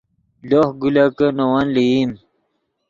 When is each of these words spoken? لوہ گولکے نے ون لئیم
لوہ 0.49 0.65
گولکے 0.81 1.27
نے 1.37 1.43
ون 1.51 1.67
لئیم 1.75 2.11